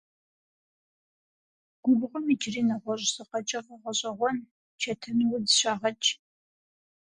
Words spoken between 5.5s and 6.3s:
щагъэкӀ.